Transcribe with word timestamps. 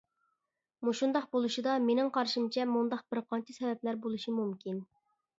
مۇشۇنداق 0.87 1.25
بولۇشىدا 1.35 1.75
مېنىڭ 1.89 2.09
قارىشىمچە، 2.15 2.65
مۇنداق 2.77 3.03
بىرقانچە 3.13 3.55
سەۋەبلەر 3.59 3.99
بولۇشى 4.07 4.33
مۇمكىن. 4.39 4.81